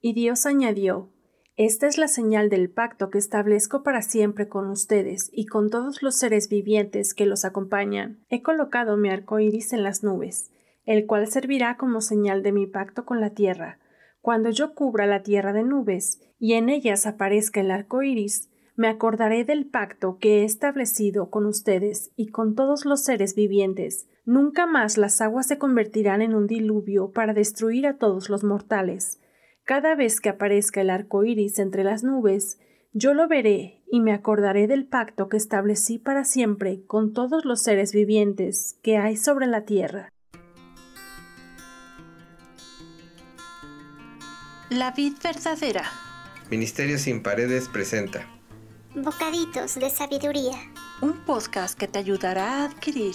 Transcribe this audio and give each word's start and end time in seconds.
Y 0.00 0.14
Dios 0.14 0.46
añadió, 0.46 1.10
Esta 1.56 1.86
es 1.86 1.98
la 1.98 2.08
señal 2.08 2.48
del 2.48 2.70
pacto 2.70 3.10
que 3.10 3.18
establezco 3.18 3.82
para 3.82 4.00
siempre 4.00 4.48
con 4.48 4.70
ustedes 4.70 5.28
y 5.32 5.44
con 5.44 5.68
todos 5.68 6.02
los 6.02 6.16
seres 6.16 6.48
vivientes 6.48 7.12
que 7.12 7.26
los 7.26 7.44
acompañan. 7.44 8.24
He 8.30 8.40
colocado 8.40 8.96
mi 8.96 9.10
arco 9.10 9.38
iris 9.40 9.74
en 9.74 9.82
las 9.82 10.02
nubes, 10.02 10.50
el 10.86 11.06
cual 11.06 11.26
servirá 11.26 11.76
como 11.76 12.00
señal 12.00 12.42
de 12.42 12.52
mi 12.52 12.66
pacto 12.66 13.04
con 13.04 13.20
la 13.20 13.30
tierra. 13.30 13.78
Cuando 14.22 14.48
yo 14.48 14.74
cubra 14.74 15.06
la 15.06 15.22
tierra 15.22 15.52
de 15.52 15.64
nubes 15.64 16.22
y 16.38 16.54
en 16.54 16.70
ellas 16.70 17.06
aparezca 17.06 17.60
el 17.60 17.70
arco 17.70 18.02
iris, 18.02 18.48
me 18.76 18.88
acordaré 18.88 19.44
del 19.44 19.66
pacto 19.66 20.16
que 20.18 20.40
he 20.40 20.44
establecido 20.44 21.28
con 21.28 21.44
ustedes 21.44 22.10
y 22.16 22.28
con 22.28 22.54
todos 22.54 22.86
los 22.86 23.04
seres 23.04 23.34
vivientes. 23.34 24.08
Nunca 24.24 24.66
más 24.66 24.96
las 24.96 25.20
aguas 25.20 25.46
se 25.46 25.58
convertirán 25.58 26.22
en 26.22 26.34
un 26.34 26.46
diluvio 26.46 27.12
para 27.12 27.34
destruir 27.34 27.86
a 27.86 27.98
todos 27.98 28.30
los 28.30 28.44
mortales. 28.44 29.20
Cada 29.70 29.94
vez 29.94 30.20
que 30.20 30.30
aparezca 30.30 30.80
el 30.80 30.90
arco 30.90 31.22
iris 31.22 31.60
entre 31.60 31.84
las 31.84 32.02
nubes, 32.02 32.58
yo 32.92 33.14
lo 33.14 33.28
veré 33.28 33.84
y 33.86 34.00
me 34.00 34.12
acordaré 34.12 34.66
del 34.66 34.84
pacto 34.84 35.28
que 35.28 35.36
establecí 35.36 35.96
para 35.96 36.24
siempre 36.24 36.82
con 36.88 37.12
todos 37.12 37.44
los 37.44 37.62
seres 37.62 37.92
vivientes 37.92 38.80
que 38.82 38.96
hay 38.98 39.16
sobre 39.16 39.46
la 39.46 39.64
tierra. 39.66 40.12
La 44.70 44.90
vid 44.90 45.12
verdadera. 45.22 45.84
Ministerio 46.50 46.98
sin 46.98 47.22
paredes 47.22 47.68
presenta. 47.68 48.26
Bocaditos 48.96 49.76
de 49.76 49.88
sabiduría. 49.88 50.58
Un 51.00 51.24
podcast 51.24 51.78
que 51.78 51.86
te 51.86 52.00
ayudará 52.00 52.62
a 52.62 52.64
adquirir 52.64 53.14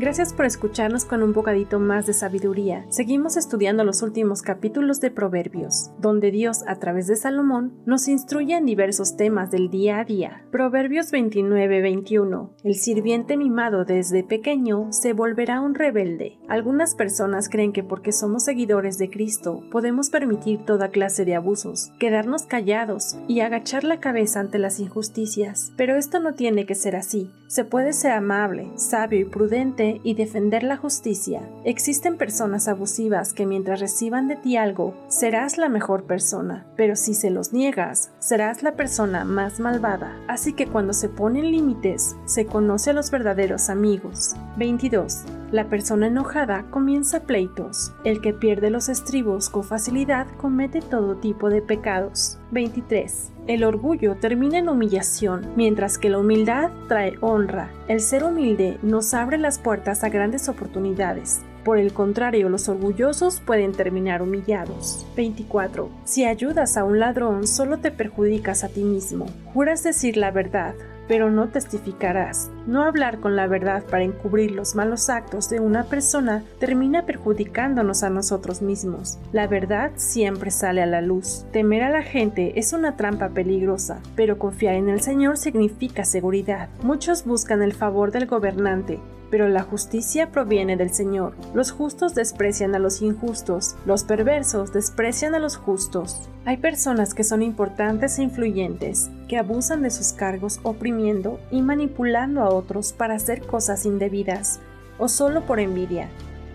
Gracias 0.00 0.32
por 0.32 0.46
escucharnos 0.46 1.04
con 1.04 1.22
un 1.22 1.34
bocadito 1.34 1.78
más 1.78 2.06
de 2.06 2.14
sabiduría. 2.14 2.86
Seguimos 2.88 3.36
estudiando 3.36 3.84
los 3.84 4.00
últimos 4.00 4.40
capítulos 4.40 4.98
de 5.02 5.10
Proverbios, 5.10 5.90
donde 5.98 6.30
Dios, 6.30 6.64
a 6.66 6.76
través 6.76 7.06
de 7.06 7.16
Salomón, 7.16 7.74
nos 7.84 8.08
instruye 8.08 8.56
en 8.56 8.64
diversos 8.64 9.18
temas 9.18 9.50
del 9.50 9.68
día 9.68 9.98
a 9.98 10.04
día. 10.06 10.42
Proverbios 10.50 11.12
29-21. 11.12 12.48
El 12.64 12.76
sirviente 12.76 13.36
mimado 13.36 13.84
desde 13.84 14.24
pequeño 14.24 14.90
se 14.90 15.12
volverá 15.12 15.60
un 15.60 15.74
rebelde. 15.74 16.38
Algunas 16.48 16.94
personas 16.94 17.50
creen 17.50 17.74
que 17.74 17.84
porque 17.84 18.12
somos 18.12 18.44
seguidores 18.44 18.96
de 18.96 19.10
Cristo 19.10 19.64
podemos 19.70 20.08
permitir 20.08 20.64
toda 20.64 20.88
clase 20.88 21.26
de 21.26 21.34
abusos, 21.34 21.92
quedarnos 21.98 22.44
callados 22.44 23.18
y 23.28 23.40
agachar 23.40 23.84
la 23.84 24.00
cabeza 24.00 24.40
ante 24.40 24.58
las 24.58 24.80
injusticias. 24.80 25.74
Pero 25.76 25.96
esto 25.96 26.20
no 26.20 26.32
tiene 26.32 26.64
que 26.64 26.74
ser 26.74 26.96
así. 26.96 27.30
Se 27.48 27.64
puede 27.64 27.92
ser 27.92 28.12
amable, 28.12 28.70
sabio 28.76 29.20
y 29.20 29.24
prudente 29.24 29.89
y 30.02 30.14
defender 30.14 30.62
la 30.62 30.76
justicia. 30.76 31.42
Existen 31.64 32.16
personas 32.16 32.68
abusivas 32.68 33.32
que 33.32 33.46
mientras 33.46 33.80
reciban 33.80 34.28
de 34.28 34.36
ti 34.36 34.56
algo, 34.56 34.94
serás 35.08 35.58
la 35.58 35.68
mejor 35.68 36.04
persona, 36.04 36.66
pero 36.76 36.94
si 36.94 37.14
se 37.14 37.30
los 37.30 37.52
niegas, 37.52 38.12
serás 38.18 38.62
la 38.62 38.76
persona 38.76 39.24
más 39.24 39.58
malvada. 39.58 40.16
Así 40.28 40.52
que 40.52 40.66
cuando 40.66 40.92
se 40.92 41.08
ponen 41.08 41.50
límites, 41.50 42.14
se 42.26 42.46
conoce 42.46 42.90
a 42.90 42.92
los 42.92 43.10
verdaderos 43.10 43.70
amigos. 43.70 44.34
22. 44.56 45.24
La 45.52 45.68
persona 45.68 46.06
enojada 46.06 46.64
comienza 46.70 47.24
pleitos. 47.24 47.92
El 48.04 48.20
que 48.20 48.32
pierde 48.32 48.70
los 48.70 48.88
estribos 48.88 49.50
con 49.50 49.64
facilidad 49.64 50.28
comete 50.36 50.80
todo 50.80 51.16
tipo 51.16 51.50
de 51.50 51.60
pecados. 51.60 52.38
23. 52.52 53.32
El 53.48 53.64
orgullo 53.64 54.14
termina 54.14 54.58
en 54.58 54.68
humillación, 54.68 55.48
mientras 55.56 55.98
que 55.98 56.08
la 56.08 56.18
humildad 56.18 56.70
trae 56.86 57.14
honra. 57.20 57.68
El 57.88 58.00
ser 58.00 58.22
humilde 58.22 58.78
nos 58.82 59.12
abre 59.12 59.38
las 59.38 59.58
puertas 59.58 60.04
a 60.04 60.08
grandes 60.08 60.48
oportunidades. 60.48 61.42
Por 61.64 61.78
el 61.78 61.92
contrario, 61.92 62.48
los 62.48 62.68
orgullosos 62.68 63.40
pueden 63.40 63.72
terminar 63.72 64.22
humillados. 64.22 65.04
24. 65.16 65.90
Si 66.04 66.24
ayudas 66.24 66.76
a 66.76 66.84
un 66.84 67.00
ladrón, 67.00 67.48
solo 67.48 67.78
te 67.78 67.90
perjudicas 67.90 68.62
a 68.62 68.68
ti 68.68 68.84
mismo. 68.84 69.26
Juras 69.52 69.82
decir 69.82 70.16
la 70.16 70.30
verdad, 70.30 70.74
pero 71.10 71.28
no 71.28 71.48
testificarás. 71.48 72.52
No 72.70 72.84
hablar 72.84 73.18
con 73.18 73.34
la 73.34 73.48
verdad 73.48 73.82
para 73.82 74.04
encubrir 74.04 74.52
los 74.52 74.76
malos 74.76 75.10
actos 75.10 75.50
de 75.50 75.58
una 75.58 75.86
persona 75.86 76.44
termina 76.60 77.04
perjudicándonos 77.04 78.04
a 78.04 78.10
nosotros 78.10 78.62
mismos. 78.62 79.18
La 79.32 79.48
verdad 79.48 79.90
siempre 79.96 80.52
sale 80.52 80.80
a 80.80 80.86
la 80.86 81.00
luz. 81.00 81.44
Temer 81.50 81.82
a 81.82 81.90
la 81.90 82.02
gente 82.02 82.60
es 82.60 82.72
una 82.72 82.96
trampa 82.96 83.30
peligrosa, 83.30 84.00
pero 84.14 84.38
confiar 84.38 84.76
en 84.76 84.88
el 84.88 85.00
Señor 85.00 85.36
significa 85.36 86.04
seguridad. 86.04 86.68
Muchos 86.84 87.24
buscan 87.24 87.60
el 87.60 87.72
favor 87.72 88.12
del 88.12 88.26
gobernante, 88.26 89.00
pero 89.30 89.48
la 89.48 89.62
justicia 89.62 90.30
proviene 90.30 90.76
del 90.76 90.90
Señor. 90.90 91.34
Los 91.54 91.70
justos 91.70 92.14
desprecian 92.14 92.74
a 92.74 92.78
los 92.78 93.00
injustos, 93.00 93.76
los 93.86 94.04
perversos 94.04 94.72
desprecian 94.72 95.34
a 95.34 95.38
los 95.38 95.56
justos. 95.56 96.28
Hay 96.44 96.56
personas 96.56 97.14
que 97.14 97.24
son 97.24 97.42
importantes 97.42 98.18
e 98.18 98.22
influyentes, 98.22 99.10
que 99.28 99.38
abusan 99.38 99.82
de 99.82 99.90
sus 99.90 100.12
cargos 100.12 100.58
oprimiendo 100.62 101.38
y 101.50 101.62
manipulando 101.62 102.42
a 102.42 102.48
otros 102.48 102.59
para 102.92 103.14
hacer 103.14 103.46
cosas 103.46 103.86
indebidas, 103.86 104.60
o 104.98 105.08
solo 105.08 105.46
por 105.46 105.60
envidia. 105.60 106.08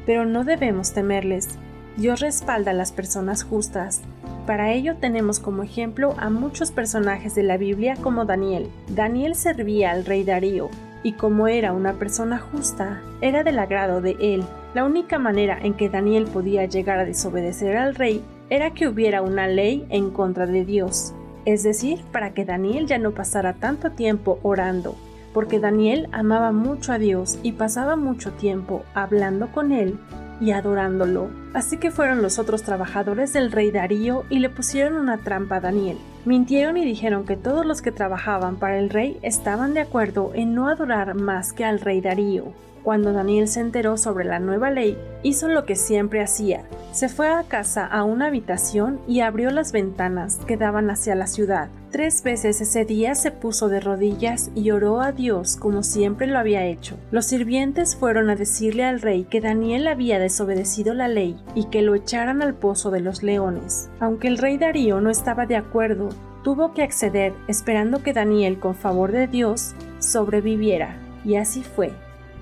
Pero 0.06 0.26
no 0.26 0.44
debemos 0.44 0.94
temerles. 0.94 1.50
Dios 1.98 2.20
respalda 2.20 2.72
a 2.72 2.76
las 2.76 2.92
personas 2.92 3.44
justas. 3.44 4.02
Para 4.46 4.72
ello 4.72 4.98
tenemos 4.98 5.40
como 5.40 5.64
ejemplo 5.64 6.14
a 6.18 6.30
muchos 6.30 6.72
personajes 6.72 7.34
de 7.36 7.44
la 7.44 7.58
Biblia 7.58 7.96
como 7.96 8.26
Daniel. 8.26 8.70
Daniel 8.90 9.36
servía 9.36 9.92
al 9.92 10.06
rey 10.06 10.24
Darío, 10.24 10.70
y 11.02 11.14
como 11.14 11.48
era 11.48 11.74
una 11.74 11.94
persona 11.94 12.40
justa, 12.40 13.02
era 13.22 13.44
del 13.44 13.60
agrado 13.60 14.02
de 14.02 14.18
él. 14.20 14.44
La 14.74 14.86
única 14.86 15.20
manera 15.20 15.58
en 15.62 15.74
que 15.74 15.90
Daniel 15.90 16.26
podía 16.26 16.66
llegar 16.66 17.00
a 17.00 17.06
desobedecer 17.06 17.78
al 17.78 17.96
rey 17.96 18.24
era 18.50 18.72
que 18.72 18.88
hubiera 18.88 19.22
una 19.22 19.48
ley 19.48 19.86
en 19.90 20.12
contra 20.12 20.46
de 20.46 20.66
Dios, 20.66 21.14
es 21.46 21.64
decir, 21.64 22.00
para 22.12 22.34
que 22.34 22.44
Daniel 22.44 22.88
ya 22.88 22.98
no 22.98 23.12
pasara 23.12 23.54
tanto 23.54 23.92
tiempo 23.92 24.40
orando, 24.44 24.96
porque 25.36 25.60
Daniel 25.60 26.08
amaba 26.14 26.54
mucho 26.54 26.94
a 26.94 26.98
Dios 26.98 27.40
y 27.44 27.52
pasaba 27.52 27.98
mucho 27.98 28.32
tiempo 28.32 28.86
hablando 28.94 29.52
con 29.52 29.74
él 29.74 30.00
y 30.40 30.52
adorándolo. 30.52 31.28
Así 31.56 31.78
que 31.78 31.90
fueron 31.90 32.22
los 32.22 32.38
otros 32.38 32.64
trabajadores 32.64 33.32
del 33.32 33.50
rey 33.50 33.72
Darío 33.72 34.26
y 34.30 34.40
le 34.40 34.50
pusieron 34.50 34.98
una 34.98 35.20
trampa 35.20 35.56
a 35.56 35.60
Daniel. 35.62 35.98
Mintieron 36.26 36.76
y 36.76 36.84
dijeron 36.84 37.26
que 37.26 37.38
todos 37.38 37.66
los 37.66 37.82
que 37.82 37.94
trabajaban 37.94 38.58
para 38.58 38.78
el 38.78 38.90
rey 38.90 39.18
estaban 39.22 39.74
de 39.74 39.80
acuerdo 39.80 40.34
en 40.36 40.54
no 40.54 40.68
adorar 40.68 41.16
más 41.16 41.54
que 41.54 41.64
al 41.64 41.80
rey 41.80 42.02
Darío. 42.02 42.52
Cuando 42.84 43.14
Daniel 43.14 43.48
se 43.48 43.62
enteró 43.62 43.98
sobre 43.98 44.26
la 44.26 44.40
nueva 44.40 44.70
ley, 44.70 44.98
hizo 45.24 45.48
lo 45.48 45.66
que 45.66 45.76
siempre 45.76 46.22
hacía. 46.22 46.66
Se 46.92 47.10
fue 47.10 47.30
a 47.30 47.42
casa 47.44 47.86
a 47.86 48.04
una 48.04 48.28
habitación 48.28 49.00
y 49.08 49.22
abrió 49.22 49.50
las 49.50 49.72
ventanas 49.72 50.40
que 50.46 50.58
daban 50.58 50.92
hacia 50.92 51.16
la 51.16 51.26
ciudad. 51.26 51.70
Tres 51.90 52.22
veces 52.22 52.62
ese 52.62 52.86
día 52.86 53.16
se 53.16 53.32
puso 53.32 53.70
de 53.70 53.80
rodillas 53.80 54.52
y 54.54 54.70
oró 54.72 55.02
a 55.02 55.14
Dios 55.14 55.56
como 55.56 55.82
siempre 55.82 56.28
lo 56.28 56.38
había 56.38 56.66
hecho. 56.66 56.98
Los 57.10 57.26
sirvientes 57.26 57.96
fueron 57.96 58.30
a 58.30 58.36
decirle 58.36 58.84
al 58.84 59.02
rey 59.02 59.24
que 59.24 59.42
Daniel 59.42 59.88
había 59.88 60.20
desobedecido 60.20 60.94
la 60.94 61.08
ley 61.08 61.38
y 61.54 61.66
que 61.66 61.82
lo 61.82 61.96
echaran 61.96 62.42
al 62.42 62.56
pozo 62.56 62.92
de 62.92 63.02
los 63.02 63.24
leones. 63.24 63.90
Aunque 64.00 64.28
el 64.28 64.38
rey 64.38 64.58
Darío 64.58 65.02
no 65.02 65.10
estaba 65.10 65.46
de 65.46 65.56
acuerdo, 65.56 66.10
tuvo 66.44 66.74
que 66.74 66.84
acceder 66.84 67.34
esperando 67.48 68.04
que 68.04 68.14
Daniel, 68.14 68.60
con 68.60 68.76
favor 68.76 69.12
de 69.12 69.28
Dios, 69.28 69.76
sobreviviera. 70.00 70.98
Y 71.24 71.36
así 71.38 71.64
fue. 71.64 71.92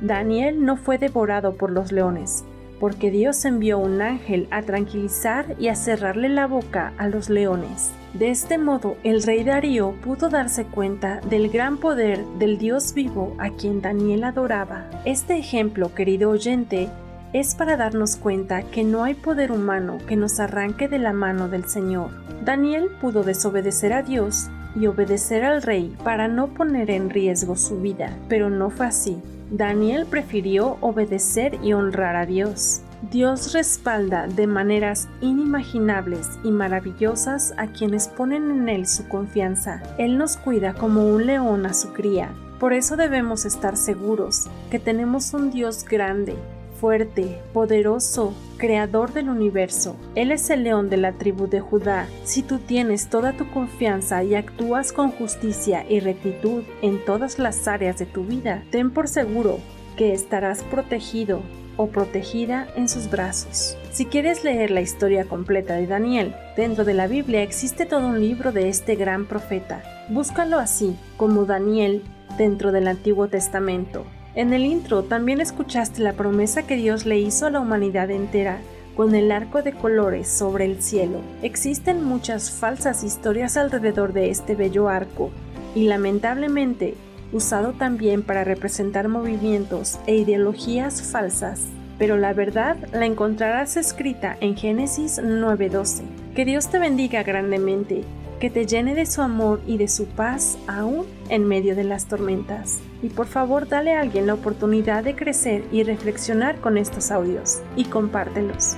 Daniel 0.01 0.65
no 0.65 0.75
fue 0.75 0.97
devorado 0.97 1.55
por 1.55 1.71
los 1.71 1.91
leones, 1.91 2.43
porque 2.79 3.11
Dios 3.11 3.45
envió 3.45 3.79
un 3.79 4.01
ángel 4.01 4.47
a 4.51 4.61
tranquilizar 4.61 5.55
y 5.57 5.69
a 5.69 5.75
cerrarle 5.75 6.27
la 6.27 6.47
boca 6.47 6.93
a 6.97 7.07
los 7.07 7.29
leones. 7.29 7.91
De 8.13 8.29
este 8.29 8.57
modo, 8.57 8.97
el 9.03 9.23
rey 9.23 9.43
Darío 9.43 9.93
pudo 10.03 10.29
darse 10.29 10.65
cuenta 10.65 11.21
del 11.21 11.49
gran 11.49 11.77
poder 11.77 12.23
del 12.37 12.57
Dios 12.57 12.93
vivo 12.93 13.33
a 13.39 13.49
quien 13.49 13.81
Daniel 13.81 14.25
adoraba. 14.25 14.89
Este 15.05 15.37
ejemplo, 15.37 15.95
querido 15.95 16.29
oyente, 16.29 16.89
es 17.33 17.55
para 17.55 17.77
darnos 17.77 18.15
cuenta 18.15 18.61
que 18.61 18.83
no 18.83 19.03
hay 19.03 19.15
poder 19.15 19.51
humano 19.51 19.97
que 20.07 20.15
nos 20.15 20.39
arranque 20.39 20.87
de 20.87 20.99
la 20.99 21.13
mano 21.13 21.49
del 21.49 21.65
Señor. 21.65 22.11
Daniel 22.45 22.89
pudo 23.01 23.23
desobedecer 23.23 23.91
a 23.91 24.03
Dios 24.03 24.49
y 24.75 24.85
obedecer 24.85 25.43
al 25.43 25.63
rey 25.63 25.95
para 26.03 26.27
no 26.27 26.47
poner 26.47 26.91
en 26.91 27.09
riesgo 27.09 27.55
su 27.55 27.81
vida, 27.81 28.15
pero 28.29 28.49
no 28.49 28.69
fue 28.69 28.85
así. 28.85 29.21
Daniel 29.49 30.05
prefirió 30.05 30.77
obedecer 30.81 31.59
y 31.63 31.73
honrar 31.73 32.15
a 32.15 32.25
Dios. 32.25 32.81
Dios 33.11 33.53
respalda 33.53 34.27
de 34.27 34.47
maneras 34.47 35.09
inimaginables 35.19 36.29
y 36.43 36.51
maravillosas 36.51 37.53
a 37.57 37.67
quienes 37.67 38.07
ponen 38.07 38.49
en 38.49 38.69
Él 38.69 38.87
su 38.87 39.07
confianza. 39.07 39.83
Él 39.97 40.17
nos 40.17 40.37
cuida 40.37 40.73
como 40.73 41.07
un 41.07 41.25
león 41.25 41.65
a 41.65 41.73
su 41.73 41.93
cría. 41.93 42.29
Por 42.59 42.73
eso 42.73 42.95
debemos 42.95 43.43
estar 43.45 43.75
seguros 43.75 44.47
que 44.71 44.79
tenemos 44.79 45.33
un 45.33 45.51
Dios 45.51 45.83
grande, 45.83 46.35
fuerte, 46.83 47.39
poderoso, 47.53 48.33
creador 48.57 49.13
del 49.13 49.29
universo. 49.29 49.95
Él 50.15 50.33
es 50.33 50.49
el 50.49 50.65
león 50.65 50.89
de 50.89 50.97
la 50.97 51.13
tribu 51.13 51.47
de 51.47 51.61
Judá. 51.61 52.07
Si 52.25 52.43
tú 52.43 52.57
tienes 52.59 53.07
toda 53.07 53.31
tu 53.31 53.49
confianza 53.51 54.21
y 54.21 54.35
actúas 54.35 54.91
con 54.91 55.09
justicia 55.09 55.85
y 55.87 56.01
rectitud 56.01 56.65
en 56.81 56.99
todas 57.05 57.39
las 57.39 57.69
áreas 57.69 57.99
de 57.99 58.05
tu 58.05 58.25
vida, 58.25 58.65
ten 58.69 58.91
por 58.91 59.07
seguro 59.07 59.59
que 59.95 60.11
estarás 60.11 60.61
protegido 60.63 61.41
o 61.77 61.87
protegida 61.87 62.67
en 62.75 62.89
sus 62.89 63.09
brazos. 63.09 63.77
Si 63.93 64.05
quieres 64.05 64.43
leer 64.43 64.69
la 64.69 64.81
historia 64.81 65.23
completa 65.23 65.75
de 65.75 65.87
Daniel, 65.87 66.35
dentro 66.57 66.83
de 66.83 66.95
la 66.95 67.07
Biblia 67.07 67.43
existe 67.43 67.85
todo 67.85 68.05
un 68.07 68.19
libro 68.19 68.51
de 68.51 68.67
este 68.67 68.95
gran 68.95 69.25
profeta. 69.25 69.81
Búscalo 70.09 70.59
así, 70.59 70.97
como 71.15 71.45
Daniel, 71.45 72.03
dentro 72.37 72.73
del 72.73 72.89
Antiguo 72.89 73.29
Testamento. 73.29 74.03
En 74.35 74.51
el 74.51 74.65
intro 74.65 75.03
también 75.03 75.41
escuchaste 75.41 76.01
la 76.01 76.13
promesa 76.13 76.63
que 76.63 76.75
Dios 76.75 77.05
le 77.05 77.19
hizo 77.19 77.45
a 77.45 77.51
la 77.51 77.59
humanidad 77.59 78.09
entera 78.09 78.59
con 78.95 79.13
el 79.13 79.31
arco 79.31 79.61
de 79.61 79.73
colores 79.73 80.27
sobre 80.27 80.65
el 80.65 80.81
cielo. 80.81 81.19
Existen 81.43 82.03
muchas 82.03 82.49
falsas 82.49 83.03
historias 83.03 83.57
alrededor 83.57 84.11
de 84.11 84.31
este 84.31 84.55
bello 84.55 84.89
arco 84.89 85.29
y 85.75 85.85
lamentablemente 85.85 86.95
usado 87.31 87.73
también 87.73 88.23
para 88.23 88.43
representar 88.43 89.07
movimientos 89.07 89.99
e 90.07 90.15
ideologías 90.15 91.01
falsas, 91.11 91.61
pero 91.99 92.17
la 92.17 92.33
verdad 92.33 92.77
la 92.91 93.05
encontrarás 93.05 93.77
escrita 93.77 94.37
en 94.39 94.55
Génesis 94.55 95.19
9:12. 95.19 96.03
Que 96.35 96.45
Dios 96.45 96.69
te 96.69 96.79
bendiga 96.79 97.21
grandemente, 97.21 98.03
que 98.43 98.49
te 98.49 98.65
llene 98.65 98.93
de 98.93 99.05
su 99.05 99.21
amor 99.21 99.61
y 99.65 99.77
de 99.77 99.87
su 99.87 100.05
paz 100.05 100.57
aún 100.67 101.05
en 101.29 101.47
medio 101.47 101.77
de 101.77 101.85
las 101.85 102.07
tormentas. 102.07 102.81
Y 103.01 103.07
por 103.07 103.25
favor 103.25 103.69
dale 103.69 103.93
a 103.93 104.01
alguien 104.01 104.27
la 104.27 104.33
oportunidad 104.33 105.05
de 105.05 105.15
crecer 105.15 105.63
y 105.71 105.83
reflexionar 105.83 106.59
con 106.59 106.77
estos 106.77 107.09
audios 107.09 107.61
y 107.77 107.85
compártelos. 107.85 108.73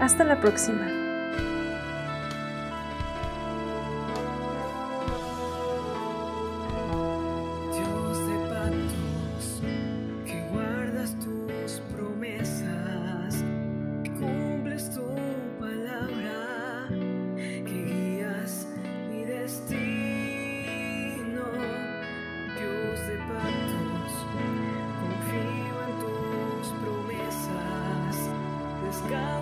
Hasta 0.00 0.24
la 0.24 0.40
próxima. 0.40 1.09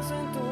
Descanso 0.08 0.14
en 0.14 0.32
tu 0.32 0.47